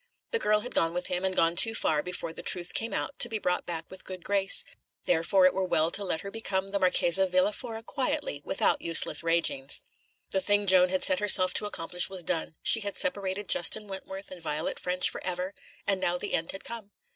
[0.31, 3.19] The girl had gone with him, and gone too far before the truth came out
[3.19, 4.63] to be brought back with good grace,
[5.05, 9.21] therefore it were well to let her become the Marchesa Villa Fora quietly, without useless
[9.23, 9.83] ragings.
[10.31, 14.31] The thing Joan had set herself to accomplish was done; she had separated Justin Wentworth
[14.31, 15.53] and Violet Ffrench for ever,
[15.85, 16.89] and now the end had come.